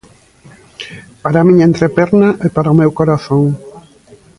Para 1.21 1.37
a 1.41 1.47
miña 1.47 1.69
entreperna 1.71 2.29
e 2.45 2.47
para 2.55 2.73
o 2.73 2.77
meu 2.79 2.91
corazón. 2.99 3.45